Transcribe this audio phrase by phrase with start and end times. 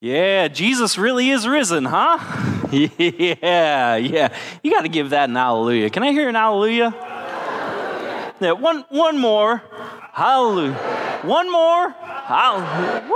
[0.00, 2.18] Yeah, Jesus really is risen, huh?
[2.70, 4.36] yeah, yeah.
[4.62, 5.88] You got to give that an hallelujah.
[5.88, 6.94] Can I hear an hallelujah?
[8.38, 9.62] Yeah, one, one more.
[10.12, 10.74] Hallelujah.
[11.22, 11.90] One more.
[11.90, 13.10] Hallelujah.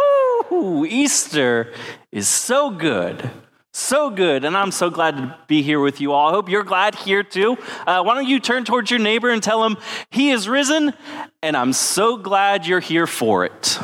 [0.51, 0.87] Woo!
[0.87, 1.73] Easter
[2.11, 3.31] is so good.
[3.73, 6.31] So good, and I'm so glad to be here with you all.
[6.31, 7.57] I hope you're glad here too.
[7.87, 9.77] Uh, why don't you turn towards your neighbor and tell him,
[10.11, 10.93] He is risen,
[11.41, 13.79] and I'm so glad you're here for it.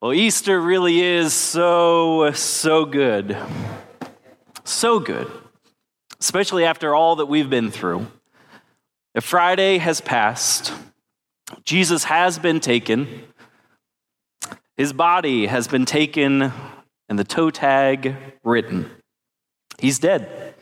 [0.00, 3.36] well, Easter really is so, so good.
[4.64, 5.30] So good,
[6.18, 8.06] especially after all that we've been through.
[9.14, 10.72] If Friday has passed,
[11.64, 13.24] Jesus has been taken,
[14.78, 16.50] his body has been taken,
[17.10, 18.90] and the toe tag written.
[19.78, 20.54] He's dead.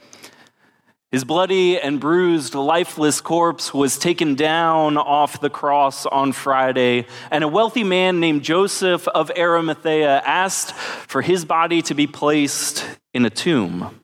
[1.11, 7.43] His bloody and bruised, lifeless corpse was taken down off the cross on Friday, and
[7.43, 13.25] a wealthy man named Joseph of Arimathea asked for his body to be placed in
[13.25, 14.03] a tomb.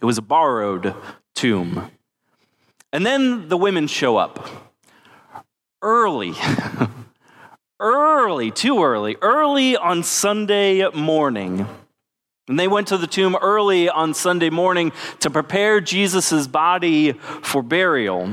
[0.00, 0.94] It was a borrowed
[1.34, 1.90] tomb.
[2.94, 4.48] And then the women show up
[5.82, 6.32] early,
[7.80, 11.66] early, too early, early on Sunday morning.
[12.48, 17.62] And they went to the tomb early on Sunday morning to prepare Jesus' body for
[17.62, 18.32] burial.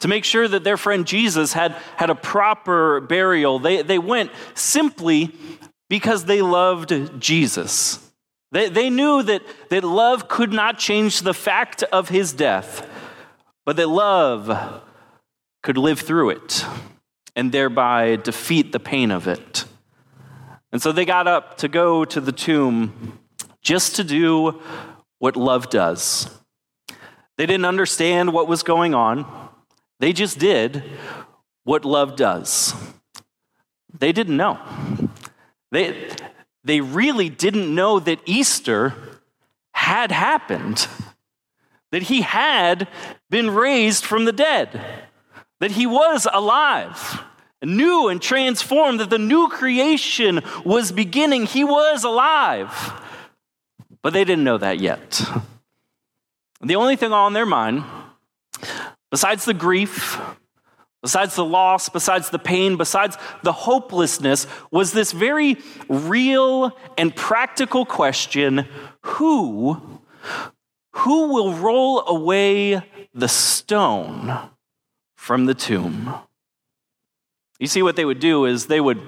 [0.00, 4.30] To make sure that their friend Jesus had, had a proper burial, they, they went
[4.54, 5.34] simply
[5.88, 7.98] because they loved Jesus.
[8.52, 12.86] They, they knew that, that love could not change the fact of his death,
[13.64, 14.82] but that love
[15.62, 16.64] could live through it
[17.34, 19.64] and thereby defeat the pain of it.
[20.70, 23.18] And so they got up to go to the tomb
[23.68, 24.62] just to do
[25.18, 26.30] what love does.
[27.36, 29.26] They didn't understand what was going on,
[30.00, 30.82] they just did
[31.64, 32.72] what love does.
[33.98, 34.58] They didn't know.
[35.70, 36.10] They,
[36.64, 38.94] they really didn't know that Easter
[39.72, 40.88] had happened,
[41.92, 42.88] that he had
[43.28, 44.80] been raised from the dead,
[45.60, 47.22] that he was alive,
[47.62, 51.44] new and transformed, that the new creation was beginning.
[51.44, 53.04] He was alive.
[54.08, 55.20] But they didn't know that yet.
[56.62, 57.84] The only thing on their mind,
[59.10, 60.18] besides the grief,
[61.02, 65.58] besides the loss, besides the pain, besides the hopelessness, was this very
[65.90, 68.64] real and practical question
[69.02, 70.00] who,
[70.92, 72.80] who will roll away
[73.12, 74.38] the stone
[75.18, 76.14] from the tomb?
[77.58, 79.02] You see, what they would do is they would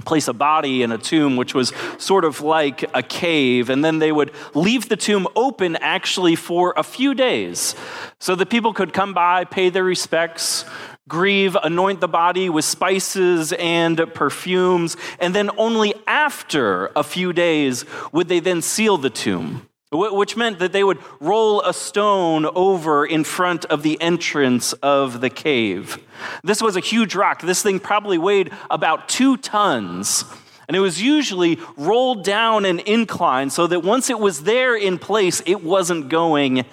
[0.00, 3.98] place a body in a tomb, which was sort of like a cave, and then
[3.98, 7.74] they would leave the tomb open actually for a few days
[8.18, 10.64] so that people could come by, pay their respects,
[11.08, 17.84] grieve, anoint the body with spices and perfumes, and then only after a few days
[18.12, 23.04] would they then seal the tomb which meant that they would roll a stone over
[23.04, 25.98] in front of the entrance of the cave.
[26.42, 27.42] This was a huge rock.
[27.42, 30.24] This thing probably weighed about two tons.
[30.66, 34.98] And it was usually rolled down an incline so that once it was there in
[34.98, 36.64] place, it wasn't going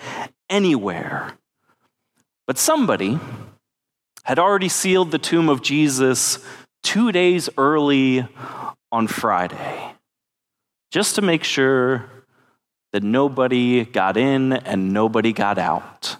[0.50, 1.34] anywhere.
[2.47, 3.19] But somebody
[4.24, 6.40] had already sealed the tomb of Jesus
[6.84, 8.25] two days early
[8.91, 9.94] on Friday,
[10.91, 12.19] just to make sure
[12.92, 16.18] that nobody got in and nobody got out.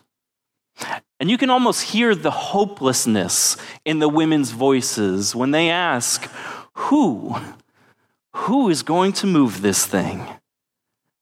[1.20, 6.30] And you can almost hear the hopelessness in the women's voices when they ask,
[6.74, 7.36] Who?
[8.34, 10.26] Who is going to move this thing?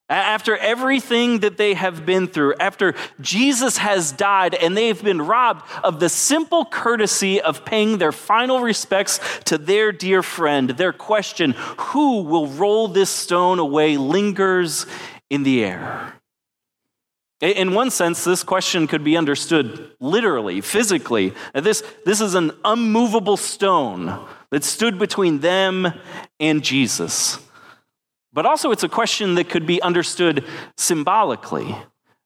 [0.09, 5.69] After everything that they have been through, after Jesus has died and they've been robbed
[5.83, 11.55] of the simple courtesy of paying their final respects to their dear friend, their question,
[11.77, 14.85] Who will roll this stone away, lingers
[15.29, 16.13] in the air.
[17.39, 21.33] In one sense, this question could be understood literally, physically.
[21.53, 25.93] This, this is an unmovable stone that stood between them
[26.39, 27.37] and Jesus.
[28.33, 30.45] But also, it's a question that could be understood
[30.77, 31.75] symbolically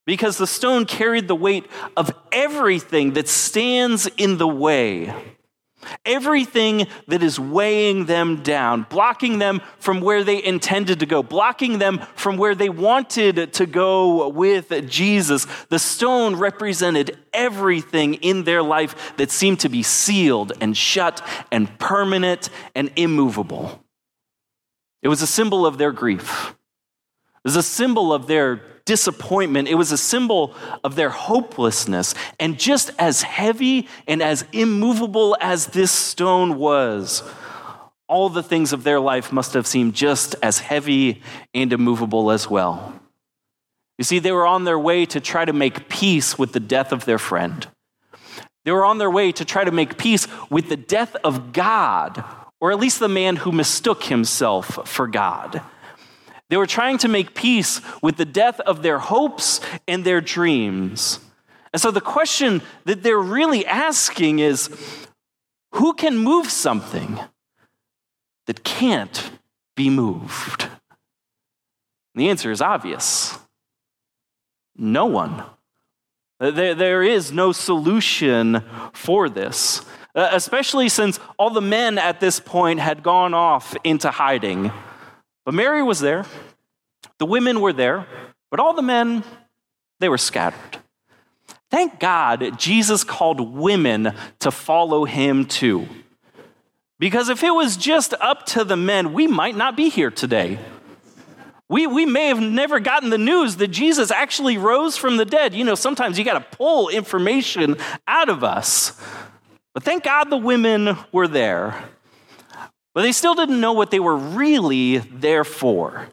[0.05, 1.65] because the stone carried the weight
[1.97, 5.13] of everything that stands in the way
[6.05, 11.79] Everything that is weighing them down, blocking them from where they intended to go, blocking
[11.79, 15.47] them from where they wanted to go with Jesus.
[15.69, 21.77] The stone represented everything in their life that seemed to be sealed and shut and
[21.79, 23.83] permanent and immovable.
[25.01, 26.55] It was a symbol of their grief,
[27.43, 29.67] It was a symbol of their disappointment.
[29.67, 30.53] It was a symbol
[30.83, 32.13] of their hopelessness.
[32.39, 37.23] And just as heavy and as immovable as this stone was,
[38.07, 41.21] all the things of their life must have seemed just as heavy
[41.53, 42.99] and immovable as well.
[43.97, 46.91] You see, they were on their way to try to make peace with the death
[46.91, 47.67] of their friend.
[48.65, 52.23] They were on their way to try to make peace with the death of God,
[52.59, 55.61] or at least the man who mistook himself for God.
[56.51, 61.21] They were trying to make peace with the death of their hopes and their dreams.
[61.71, 64.69] And so the question that they're really asking is
[65.75, 67.21] who can move something
[68.48, 69.31] that can't
[69.77, 70.63] be moved?
[70.63, 73.39] And the answer is obvious
[74.75, 75.45] no one.
[76.42, 78.62] There, there is no solution
[78.92, 84.12] for this, uh, especially since all the men at this point had gone off into
[84.12, 84.74] hiding.
[85.45, 86.25] But Mary was there,
[87.17, 88.05] the women were there,
[88.49, 89.23] but all the men,
[89.99, 90.77] they were scattered.
[91.69, 95.88] Thank God Jesus called women to follow him too.
[96.99, 100.59] Because if it was just up to the men, we might not be here today.
[101.67, 105.53] We, we may have never gotten the news that Jesus actually rose from the dead.
[105.53, 109.01] You know, sometimes you got to pull information out of us.
[109.73, 111.81] But thank God the women were there.
[112.93, 116.09] But they still didn't know what they were really there for.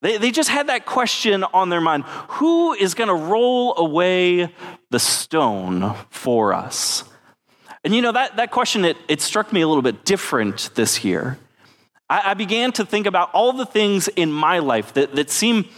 [0.00, 4.52] They, they just had that question on their mind who is going to roll away
[4.90, 7.04] the stone for us?
[7.82, 11.04] And you know, that, that question, it, it struck me a little bit different this
[11.04, 11.38] year.
[12.08, 15.68] I, I began to think about all the things in my life that, that seem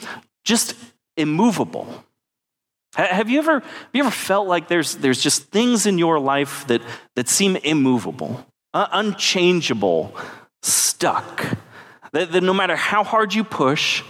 [0.44, 0.75] just
[1.16, 2.04] immovable.
[2.94, 6.66] Have you ever, have you ever felt like there's, there's just things in your life
[6.69, 6.82] that,
[7.14, 8.46] that seem immovable,
[8.76, 10.14] Uh, unchangeable,
[10.61, 11.43] stuck?
[12.12, 14.02] That, that no matter how hard you push,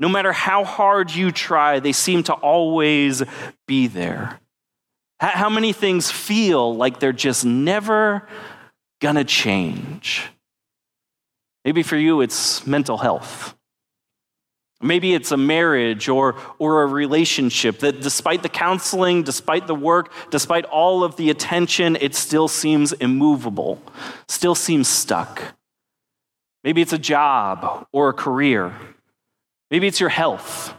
[0.00, 3.22] no matter how hard you try, they seem to always
[3.68, 4.40] be there.
[5.20, 8.26] How many things feel like they're just never
[9.00, 10.24] gonna change?
[11.64, 13.54] Maybe for you, it's mental health.
[14.82, 20.12] Maybe it's a marriage or, or a relationship that, despite the counseling, despite the work,
[20.30, 23.80] despite all of the attention, it still seems immovable,
[24.28, 25.54] still seems stuck.
[26.64, 28.72] Maybe it's a job or a career.
[29.70, 30.74] Maybe it's your health.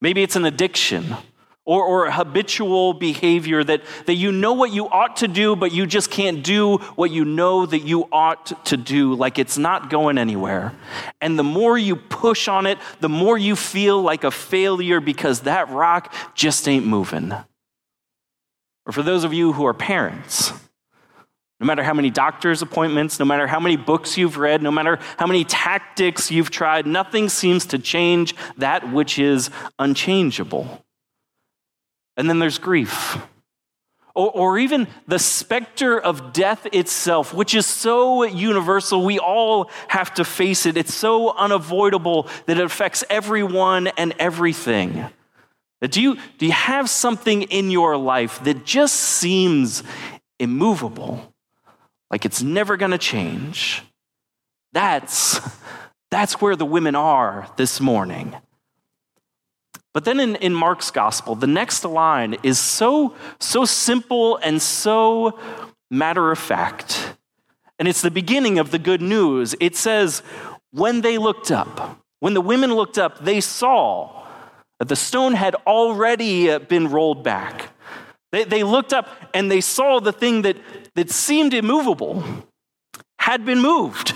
[0.00, 1.16] Maybe it's an addiction
[1.66, 5.86] or, or habitual behavior that, that you know what you ought to do, but you
[5.86, 10.18] just can't do what you know that you ought to do, like it's not going
[10.18, 10.72] anywhere.
[11.20, 15.42] And the more you push on it, the more you feel like a failure because
[15.42, 17.32] that rock just ain't moving.
[18.86, 20.52] Or for those of you who are parents,
[21.60, 24.98] no matter how many doctor's appointments, no matter how many books you've read, no matter
[25.18, 30.82] how many tactics you've tried, nothing seems to change that which is unchangeable.
[32.20, 33.16] And then there's grief.
[34.14, 40.12] Or, or, even the specter of death itself, which is so universal, we all have
[40.14, 40.76] to face it.
[40.76, 45.06] It's so unavoidable that it affects everyone and everything.
[45.80, 49.82] Do you, do you have something in your life that just seems
[50.38, 51.32] immovable,
[52.10, 53.82] like it's never going to change?
[54.74, 55.40] That's,
[56.10, 58.36] that's where the women are this morning.
[59.92, 65.38] But then in, in Mark's gospel, the next line is so, so simple and so
[65.90, 67.14] matter of fact.
[67.78, 69.54] And it's the beginning of the good news.
[69.58, 70.22] It says,
[70.70, 74.24] when they looked up, when the women looked up, they saw
[74.78, 77.70] that the stone had already uh, been rolled back.
[78.32, 80.56] They, they looked up and they saw the thing that,
[80.94, 82.22] that seemed immovable
[83.18, 84.14] had been moved.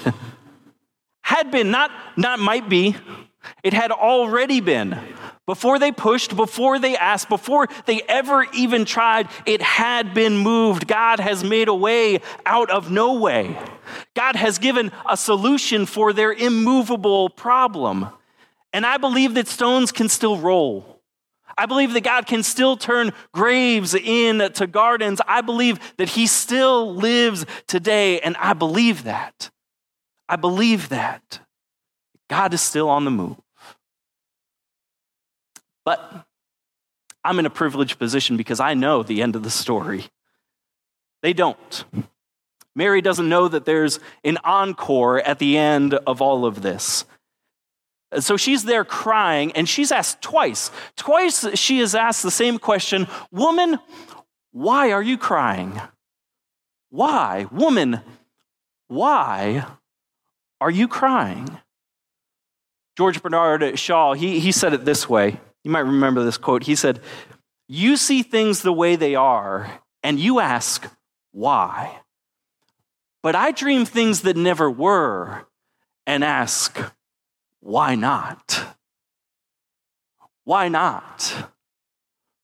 [1.22, 2.96] had been, not, not might be,
[3.62, 4.98] it had already been.
[5.46, 10.86] Before they pushed, before they asked, before they ever even tried, it had been moved.
[10.86, 13.58] God has made a way out of no way.
[14.14, 18.08] God has given a solution for their immovable problem.
[18.72, 20.94] And I believe that stones can still roll.
[21.56, 25.20] I believe that God can still turn graves into gardens.
[25.26, 29.50] I believe that He still lives today, and I believe that.
[30.28, 31.40] I believe that.
[32.28, 33.36] God is still on the move.
[35.84, 36.26] But
[37.22, 40.06] I'm in a privileged position because I know the end of the story.
[41.22, 41.84] They don't.
[42.76, 47.04] Mary doesn't know that there's an encore at the end of all of this.
[48.18, 50.70] So she's there crying, and she's asked twice.
[50.96, 53.78] Twice she is asked the same question Woman,
[54.52, 55.80] why are you crying?
[56.90, 57.46] Why?
[57.50, 58.00] Woman,
[58.88, 59.66] why
[60.60, 61.58] are you crying?
[62.96, 65.40] George Bernard Shaw, he, he said it this way.
[65.64, 66.64] You might remember this quote.
[66.64, 67.00] He said,
[67.68, 70.86] You see things the way they are, and you ask,
[71.32, 71.98] why?
[73.22, 75.46] But I dream things that never were
[76.06, 76.78] and ask,
[77.60, 78.76] why not?
[80.44, 81.50] Why not?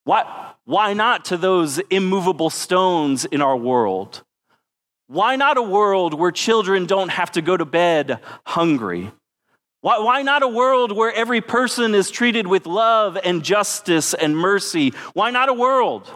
[0.04, 4.24] Why, why not to those immovable stones in our world?
[5.06, 9.12] Why not a world where children don't have to go to bed hungry?
[9.82, 14.36] Why, why not a world where every person is treated with love and justice and
[14.36, 14.90] mercy?
[15.14, 16.10] Why not a world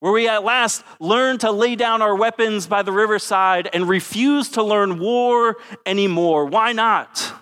[0.00, 4.48] where we at last learn to lay down our weapons by the riverside and refuse
[4.50, 6.46] to learn war anymore?
[6.46, 7.32] Why not?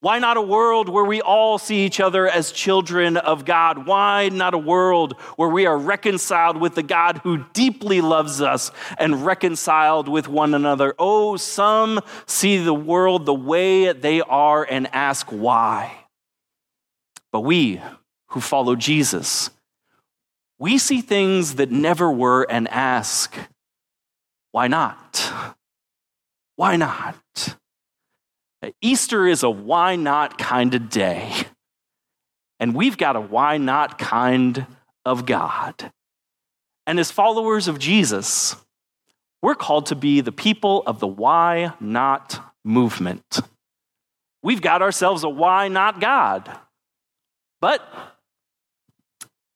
[0.00, 3.84] Why not a world where we all see each other as children of God?
[3.84, 8.70] Why not a world where we are reconciled with the God who deeply loves us
[8.96, 10.94] and reconciled with one another?
[11.00, 16.04] Oh, some see the world the way they are and ask why.
[17.32, 17.80] But we
[18.28, 19.50] who follow Jesus,
[20.60, 23.36] we see things that never were and ask,
[24.52, 25.56] why not?
[26.54, 27.57] Why not?
[28.80, 31.32] Easter is a why not kind of day.
[32.60, 34.66] And we've got a why not kind
[35.04, 35.92] of God.
[36.86, 38.56] And as followers of Jesus,
[39.42, 43.40] we're called to be the people of the why not movement.
[44.42, 46.50] We've got ourselves a why not God.
[47.60, 47.82] But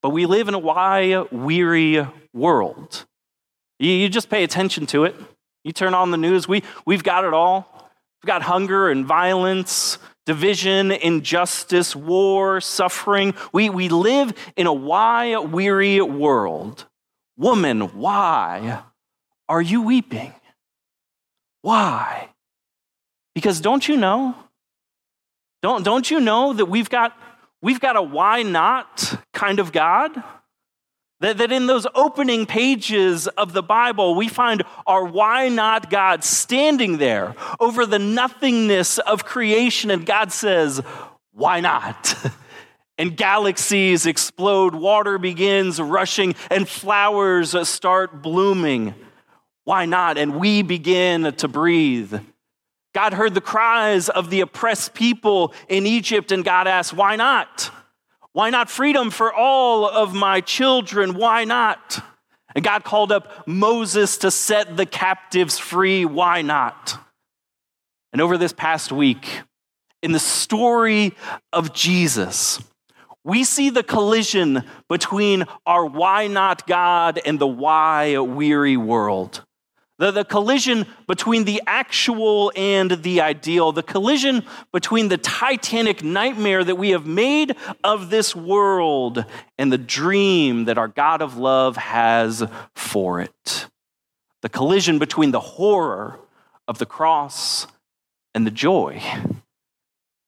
[0.02, 3.06] but we live in a why weary world.
[3.78, 5.14] You, you just pay attention to it.
[5.64, 7.71] You turn on the news, we, we've got it all.
[8.22, 13.34] We've got hunger and violence, division, injustice, war, suffering.
[13.52, 16.86] We, we live in a why weary world.
[17.36, 18.84] Woman, why
[19.48, 20.32] are you weeping?
[21.62, 22.28] Why?
[23.34, 24.36] Because don't you know?
[25.60, 27.18] Don't, don't you know that we've got,
[27.60, 30.22] we've got a why not kind of God?
[31.22, 36.24] That, that in those opening pages of the Bible, we find our why not God
[36.24, 40.82] standing there over the nothingness of creation, and God says,
[41.30, 42.16] Why not?
[42.98, 48.92] and galaxies explode, water begins rushing, and flowers start blooming.
[49.62, 50.18] Why not?
[50.18, 52.18] And we begin to breathe.
[52.96, 57.70] God heard the cries of the oppressed people in Egypt, and God asked, Why not?
[58.32, 61.14] Why not freedom for all of my children?
[61.14, 62.02] Why not?
[62.54, 66.04] And God called up Moses to set the captives free.
[66.04, 66.98] Why not?
[68.12, 69.40] And over this past week,
[70.02, 71.14] in the story
[71.52, 72.60] of Jesus,
[73.24, 79.44] we see the collision between our why not God and the why weary world.
[79.98, 86.64] The, the collision between the actual and the ideal, the collision between the titanic nightmare
[86.64, 89.24] that we have made of this world
[89.58, 92.44] and the dream that our God of love has
[92.74, 93.68] for it.
[94.40, 96.18] The collision between the horror
[96.66, 97.66] of the cross
[98.34, 99.02] and the joy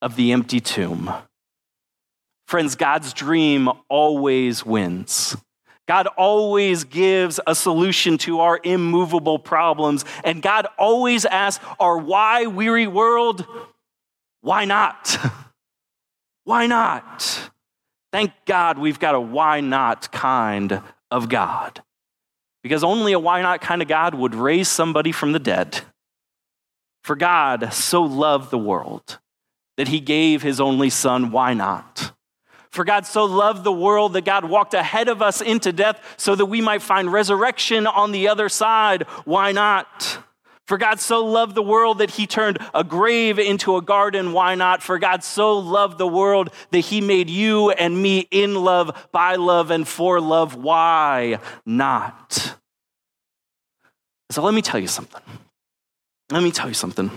[0.03, 1.13] of the empty tomb.
[2.47, 5.37] Friends, God's dream always wins.
[5.87, 10.05] God always gives a solution to our immovable problems.
[10.25, 13.47] And God always asks our why weary world,
[14.41, 15.17] why not?
[16.45, 17.51] why not?
[18.13, 21.83] Thank God we've got a why not kind of God.
[22.63, 25.81] Because only a why not kind of God would raise somebody from the dead.
[27.03, 29.19] For God so loved the world
[29.77, 32.14] that he gave his only son, why not?
[32.75, 36.35] For God so loved the world that God walked ahead of us into death so
[36.35, 39.05] that we might find resurrection on the other side.
[39.25, 40.19] Why not?
[40.67, 44.33] For God so loved the world that he turned a grave into a garden.
[44.33, 44.83] Why not?
[44.83, 49.37] For God so loved the world that he made you and me in love, by
[49.37, 50.57] love, and for love.
[50.57, 52.57] Why not?
[54.33, 55.23] So let me tell you something.
[56.33, 57.09] Let me tell you something.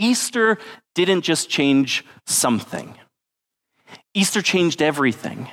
[0.00, 0.58] Easter
[0.96, 2.96] didn't just change something.
[4.16, 5.50] Easter changed everything.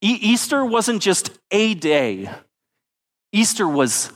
[0.00, 2.28] E- Easter wasn't just a day,
[3.32, 4.12] Easter was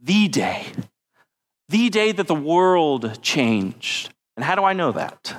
[0.00, 0.66] the day,
[1.68, 4.14] the day that the world changed.
[4.36, 5.34] And how do I know that?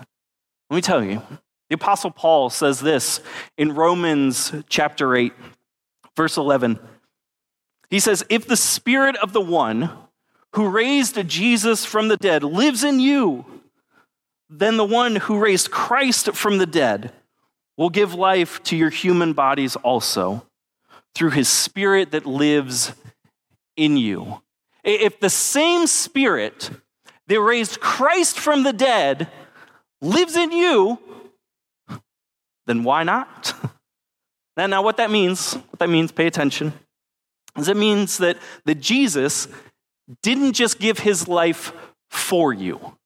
[0.69, 1.21] Let me tell you.
[1.69, 3.21] The Apostle Paul says this
[3.57, 5.31] in Romans chapter 8,
[6.17, 6.79] verse 11.
[7.89, 9.89] He says, If the spirit of the one
[10.55, 13.45] who raised Jesus from the dead lives in you,
[14.49, 17.13] then the one who raised Christ from the dead
[17.79, 20.45] will give life to your human bodies also
[21.15, 22.91] through his spirit that lives
[23.77, 24.41] in you.
[24.83, 26.71] If the same spirit
[27.27, 29.29] that raised Christ from the dead
[30.01, 30.99] lives in you,
[32.67, 33.53] then why not?
[34.57, 36.73] now, now, what that means, what that means, pay attention,
[37.57, 39.47] is it means that, that Jesus
[40.21, 41.71] didn't just give his life
[42.09, 42.97] for you,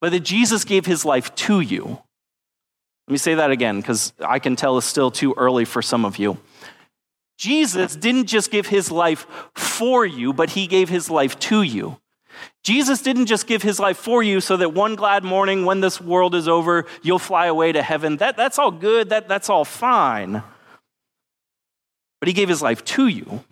[0.00, 2.00] but that Jesus gave his life to you.
[3.06, 6.04] Let me say that again because I can tell it's still too early for some
[6.04, 6.38] of you.
[7.38, 11.98] Jesus didn't just give his life for you, but he gave his life to you.
[12.64, 16.00] Jesus didn't just give his life for you so that one glad morning when this
[16.00, 18.16] world is over, you'll fly away to heaven.
[18.16, 20.42] That, that's all good, that, that's all fine.
[22.20, 23.44] But he gave his life to you,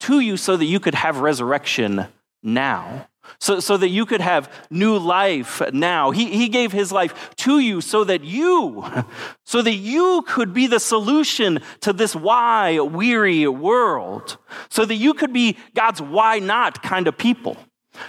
[0.00, 2.06] to you so that you could have resurrection
[2.42, 3.08] now.
[3.38, 6.10] So, so that you could have new life now.
[6.10, 8.84] He, he gave his life to you so that you,
[9.44, 14.36] so that you could be the solution to this why weary world.
[14.68, 17.56] So that you could be God's why not kind of people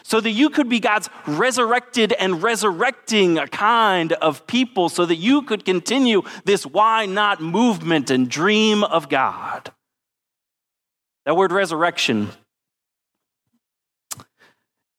[0.04, 5.42] so that you could be God's resurrected and resurrecting kind of people, so that you
[5.42, 9.72] could continue this why not movement and dream of God.
[11.26, 12.30] That word resurrection,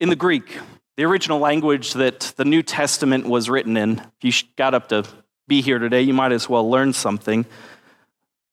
[0.03, 0.59] in the Greek,
[0.97, 5.05] the original language that the New Testament was written in, if you got up to
[5.47, 7.47] be here today, you might as well learn something.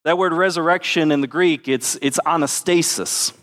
[0.03, 3.33] That word resurrection in the Greek, it's, it's anastasis.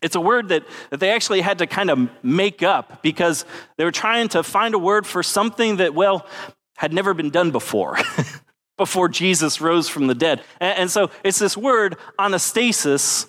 [0.00, 3.44] It's a word that, that they actually had to kind of make up because
[3.76, 6.26] they were trying to find a word for something that, well,
[6.78, 7.98] had never been done before,
[8.78, 10.42] before Jesus rose from the dead.
[10.60, 13.28] And, and so it's this word, anastasis.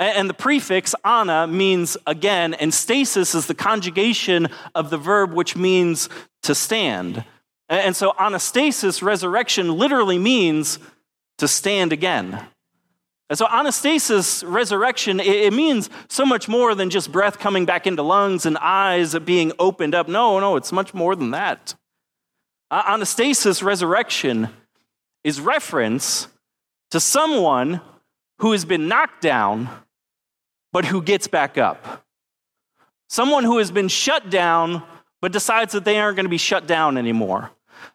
[0.00, 5.56] And the prefix ana means again, and stasis is the conjugation of the verb which
[5.56, 6.08] means
[6.42, 7.22] to stand.
[7.68, 10.78] And so anastasis, resurrection, literally means
[11.36, 12.46] to stand again.
[13.28, 18.02] And so, anastasis, resurrection, it, means so much more than just breath coming back into
[18.02, 20.08] lungs and eyes being opened up.
[20.08, 21.76] No, no, it's much more than that.
[22.72, 24.48] Anastasis, resurrection,
[25.22, 26.26] is reference
[26.90, 27.80] to someone
[28.38, 29.68] who has been knocked down,
[30.72, 32.04] but who gets back up.
[33.08, 34.82] Someone who has been shut down,
[35.20, 37.50] but decides that they aren't going to be shut down anymore.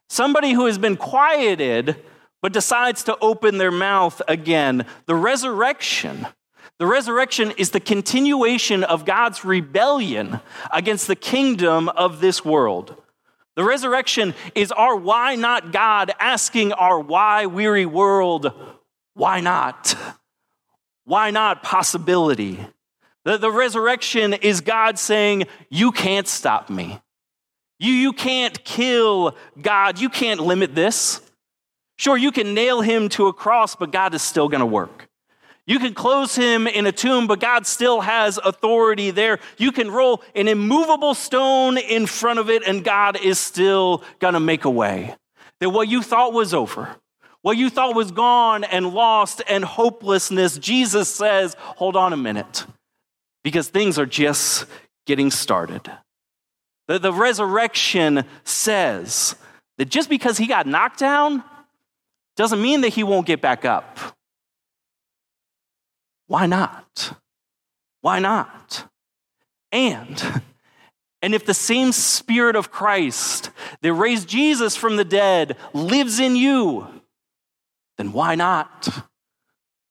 [0.10, 1.96] Somebody who has been quieted
[2.42, 4.86] but decides to open their mouth again.
[5.08, 6.28] The resurrection.
[6.78, 13.02] The resurrection is the continuation of God's rebellion against the kingdom of this world.
[13.56, 18.52] The resurrection is our why not God asking our why weary world,
[19.14, 19.96] why not?
[21.06, 22.60] Why not possibility?
[23.26, 27.02] The, the resurrection is God saying, You can't stop me.
[27.80, 30.00] You, you can't kill God.
[30.00, 31.22] You can't limit this.
[31.98, 35.10] Sure, you can nail him to a cross, but God is still going to work.
[35.68, 39.40] You can close him in a tomb, but God still has authority there.
[39.58, 44.36] You can roll an immovable stone in front of it, and God is still going
[44.36, 45.16] to make a way.
[45.60, 46.96] That what you thought was over,
[47.42, 52.66] what you thought was gone and lost and hopelessness, Jesus says, hold on a minute,
[53.46, 54.66] because things are just
[55.06, 55.84] getting started.
[56.88, 59.36] The, the resurrection says
[59.78, 61.44] that just because he got knocked down,
[62.36, 64.00] doesn't mean that he won't get back up.
[66.26, 67.20] Why not?
[68.02, 68.90] Why not?
[69.72, 70.42] And
[71.22, 76.36] and if the same spirit of Christ that raised Jesus from the dead lives in
[76.36, 76.88] you,
[77.98, 79.08] then why not?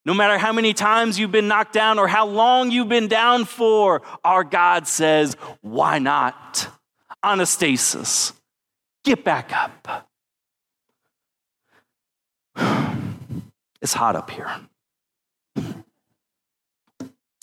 [0.07, 3.47] No matter how many times you've been knocked down or how long you've been down
[3.47, 6.69] for, our God says, why not?
[7.25, 8.33] Anastasis,
[9.05, 10.11] get back up.
[13.83, 14.51] It's hot up here.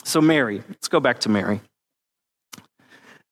[0.03, 1.61] So, Mary, let's go back to Mary.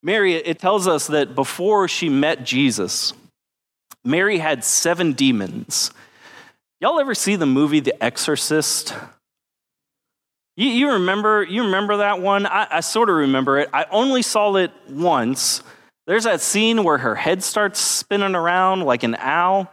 [0.04, 3.14] Mary, it tells us that before she met Jesus,
[4.06, 5.90] Mary had seven demons.
[6.80, 8.94] Y'all ever see the movie The Exorcist?
[10.60, 12.46] You, you remember you remember that one?
[12.46, 13.70] I, I sort of remember it.
[13.72, 15.64] I only saw it once.
[16.06, 19.72] There's that scene where her head starts spinning around like an owl.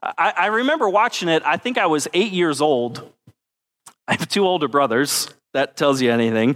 [0.00, 1.42] I, I remember watching it.
[1.44, 3.12] I think I was eight years old.
[4.06, 5.28] I have two older brothers.
[5.54, 6.54] That tells you anything.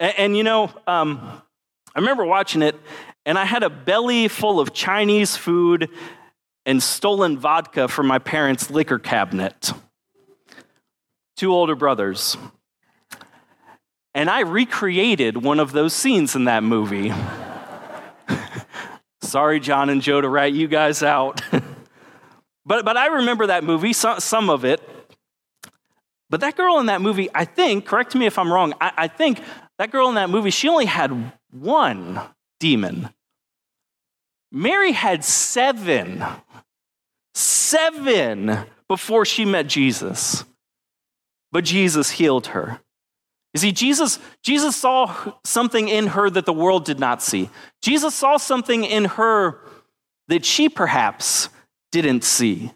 [0.00, 1.20] And, and you know, um,
[1.94, 2.76] I remember watching it,
[3.26, 5.90] and I had a belly full of Chinese food
[6.64, 9.70] and stolen vodka from my parents' liquor cabinet.
[11.36, 12.38] Two older brothers.
[14.14, 17.12] And I recreated one of those scenes in that movie.
[19.22, 21.40] Sorry, John and Joe, to rat you guys out.
[22.64, 24.80] But, but I remember that movie, some, some of it.
[26.30, 29.08] But that girl in that movie, I think, correct me if I'm wrong, I, I
[29.08, 29.40] think
[29.78, 32.20] that girl in that movie, she only had one
[32.60, 33.10] demon.
[34.50, 36.24] Mary had seven.
[37.34, 40.44] seven before she met Jesus.
[41.50, 42.80] But Jesus healed her.
[43.54, 47.50] You see, Jesus, Jesus saw something in her that the world did not see.
[47.82, 49.60] Jesus saw something in her
[50.28, 51.50] that she perhaps
[51.90, 52.72] didn't see.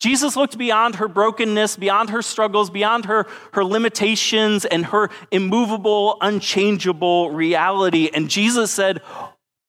[0.00, 6.18] Jesus looked beyond her brokenness, beyond her struggles, beyond her, her limitations and her immovable,
[6.20, 8.10] unchangeable reality.
[8.12, 9.00] And Jesus said,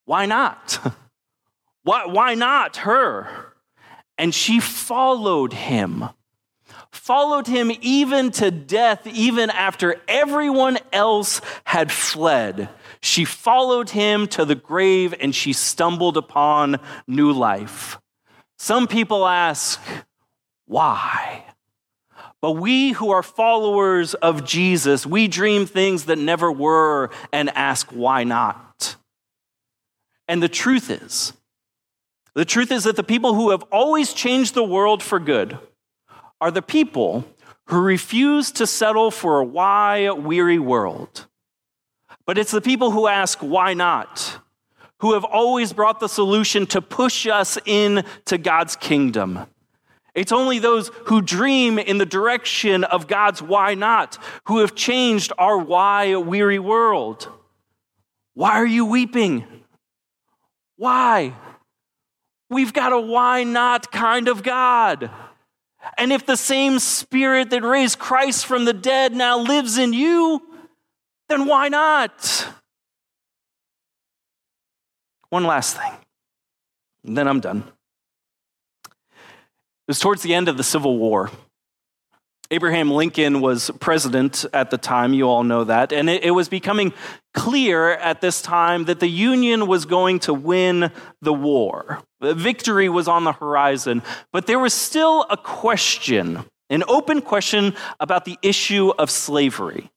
[0.06, 0.80] Why not?
[1.84, 3.54] Why, why not her?
[4.18, 6.06] And she followed him
[6.96, 12.70] followed him even to death, even after everyone else had fled.
[13.02, 16.78] She followed him to the grave and she stumbled upon
[17.08, 18.00] new life.
[18.58, 19.80] Some people ask,
[20.66, 21.44] why?
[22.42, 27.90] But we who are followers of Jesus, we dream things that never were and ask,
[27.92, 28.96] why not?
[30.28, 31.34] And the truth is,
[32.34, 35.58] the truth is that the people who have always changed the world for good,
[36.46, 37.26] are the people
[37.66, 41.26] who refuse to settle for a why weary world.
[42.28, 44.38] But it's the people who ask, why not?
[45.00, 49.48] Who have always brought the solution to push us into God's kingdom.
[50.14, 55.34] It's only those who dream in the direction of God's why not who have changed
[55.40, 57.28] our why weary world.
[58.36, 59.48] Why are you weeping?
[60.78, 61.34] Why?
[62.52, 65.10] We've got a why not kind of God.
[65.98, 70.42] And if the same spirit that raised Christ from the dead now lives in you,
[71.30, 72.48] then why not?
[75.30, 75.92] One last thing,
[77.06, 77.64] and then I'm done.
[78.86, 81.30] It was towards the end of the Civil War.
[82.52, 86.48] Abraham Lincoln was president at the time, you all know that, and it, it, was
[86.48, 86.94] becoming
[87.34, 92.04] clear at this time that the Union was going to win the war.
[92.34, 98.26] Victory was on the horizon, but there was still a question, an open question about
[98.26, 99.92] the issue of slavery.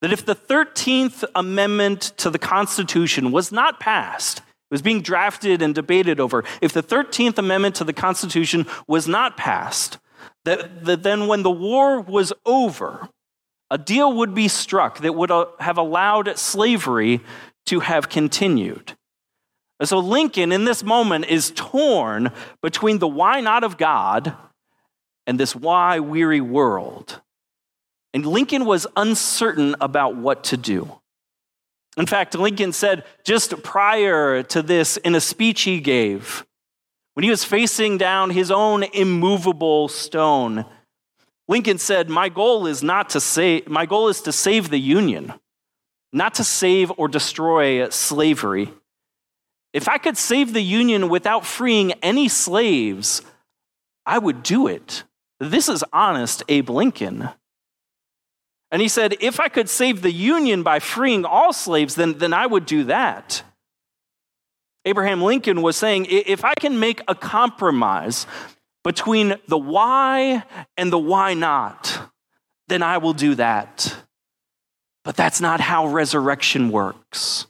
[0.00, 5.62] That if the 13th Amendment to the Constitution was not passed, it was being drafted
[5.62, 6.44] and debated over.
[6.60, 9.98] If the 13th Amendment to the Constitution was not passed,
[10.44, 13.08] that, that then when the war was over,
[13.70, 17.20] a deal would be struck that would uh, have allowed slavery
[17.66, 18.96] to have continued.
[19.82, 22.30] And so Lincoln, in this moment, is torn
[22.62, 24.32] between the why not of God
[25.26, 27.20] and this why weary world.
[28.14, 31.00] And Lincoln was uncertain about what to do.
[31.96, 36.46] In fact, Lincoln said just prior to this in a speech he gave,
[37.14, 40.64] when he was facing down his own immovable stone,
[41.48, 45.34] Lincoln said, "My goal is not to save my goal is to save the Union,
[46.12, 48.72] not to save or destroy slavery.
[49.72, 53.22] If I could save the Union without freeing any slaves,
[54.04, 55.04] I would do it."
[55.40, 57.30] This is honest Abe Lincoln.
[58.70, 62.32] And he said, if I could save the Union by freeing all slaves, then, then
[62.32, 63.42] I would do that.
[64.86, 68.26] Abraham Lincoln was saying if I can make a compromise
[68.82, 70.44] between the why
[70.76, 72.10] and the why not,
[72.68, 73.94] then I will do that.
[75.04, 77.46] But that's not how resurrection works.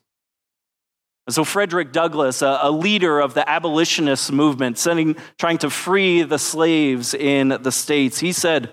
[1.28, 7.14] So, Frederick Douglass, a, leader of the abolitionist movement, sending, trying to free the slaves
[7.14, 8.72] in the States, he said,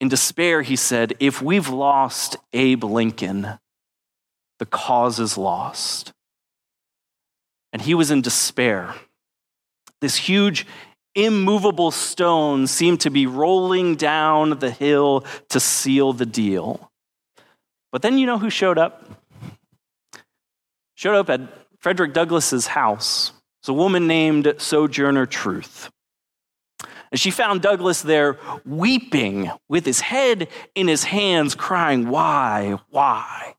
[0.00, 3.46] in despair, he said, If we've lost Abe Lincoln,
[4.58, 6.12] the cause is lost
[7.72, 8.94] and he was in despair.
[10.00, 10.66] This huge,
[11.14, 16.90] immovable stone seemed to be rolling down the hill to seal the deal.
[17.90, 19.21] But then you know who showed up?
[21.02, 21.40] Showed up at
[21.78, 23.32] Frederick Douglass's house.
[23.60, 25.90] It's a woman named Sojourner Truth.
[27.10, 32.78] And she found Douglass there weeping with his head in his hands, crying, Why?
[32.90, 33.56] Why?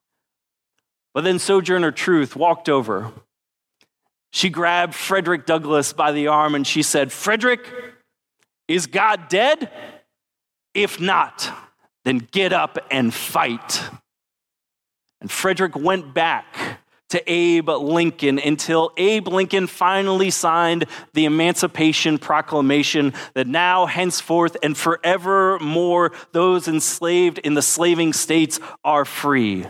[1.14, 3.12] But then Sojourner Truth walked over
[4.34, 7.70] she grabbed Frederick Douglass by the arm and she said, Frederick,
[8.68, 9.70] is God dead?
[10.74, 11.52] If not,
[12.04, 13.84] then get up and fight.
[15.22, 16.80] And Frederick went back
[17.14, 24.76] to Abe Lincoln until Abe Lincoln finally signed the Emancipation Proclamation that now, henceforth, and
[24.76, 29.66] forevermore, those enslaved in the slaving states are free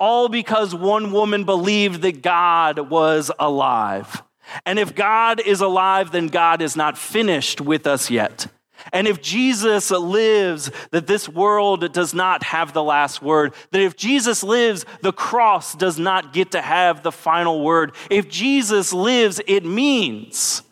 [0.00, 4.22] all because one woman believed that God was alive.
[4.64, 8.46] And if God is alive, then God is not finished with us yet.
[8.92, 13.54] And if Jesus lives, that this world does not have the last word.
[13.72, 17.94] That if Jesus lives, the cross does not get to have the final word.
[18.10, 20.62] If Jesus lives, it means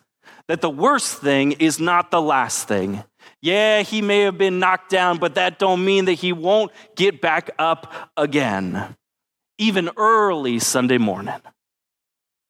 [0.47, 3.03] that the worst thing is not the last thing.
[3.41, 7.21] Yeah, he may have been knocked down, but that don't mean that he won't get
[7.21, 8.95] back up again,
[9.57, 11.35] even early Sunday morning.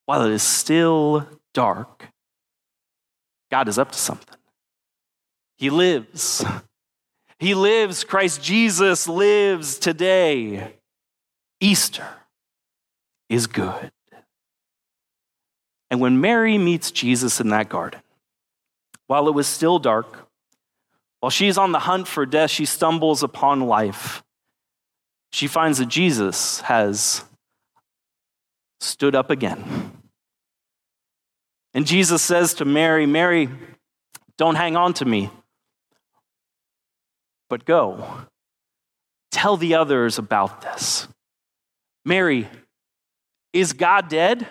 [0.06, 2.08] While it is still dark,
[3.50, 4.37] God is up to something.
[5.58, 6.44] He lives.
[7.38, 8.04] He lives.
[8.04, 10.74] Christ Jesus lives today.
[11.60, 12.06] Easter
[13.28, 13.90] is good.
[15.90, 18.00] And when Mary meets Jesus in that garden,
[19.06, 20.28] while it was still dark,
[21.20, 24.22] while she's on the hunt for death, she stumbles upon life.
[25.32, 27.24] She finds that Jesus has
[28.80, 29.92] stood up again.
[31.74, 33.48] And Jesus says to Mary, Mary,
[34.36, 35.30] don't hang on to me,
[37.48, 38.22] but go.
[39.30, 41.08] Tell the others about this.
[42.04, 42.48] Mary,
[43.52, 44.46] is God dead?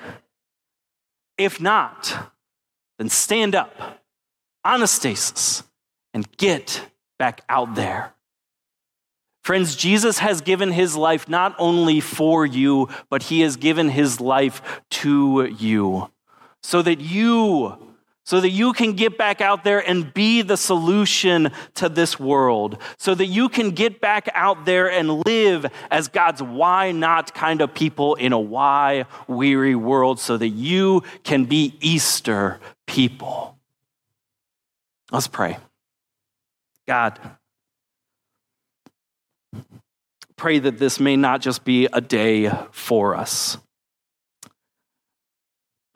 [1.37, 2.31] If not,
[2.97, 4.01] then stand up,
[4.65, 5.63] anastasis,
[6.13, 6.81] and get
[7.19, 8.13] back out there.
[9.43, 14.19] Friends, Jesus has given his life not only for you, but he has given his
[14.19, 16.11] life to you
[16.61, 17.77] so that you
[18.27, 22.77] so that you can get back out there and be the solution to this world,
[22.97, 27.61] so that you can get back out there and live as God's why not kind
[27.61, 33.57] of people in a why weary world, so that you can be Easter people.
[35.09, 35.55] Let's pray.
[36.85, 37.17] God,
[40.35, 43.57] pray that this may not just be a day for us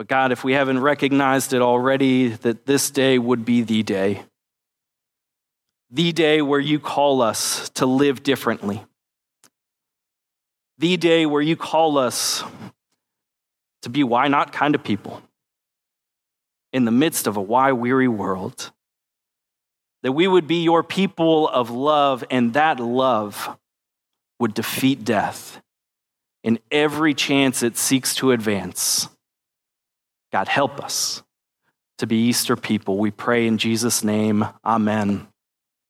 [0.01, 4.23] but God, if we haven't recognized it already, that this day would be the day.
[5.91, 8.83] The day where you call us to live differently.
[10.79, 12.43] The day where you call us
[13.83, 15.21] to be why not kind of people
[16.73, 18.71] in the midst of a why weary world.
[20.01, 23.55] That we would be your people of love, and that love
[24.39, 25.61] would defeat death
[26.43, 29.07] in every chance it seeks to advance.
[30.31, 31.23] God, help us
[31.97, 32.97] to be Easter people.
[32.97, 34.45] We pray in Jesus' name.
[34.65, 35.27] Amen.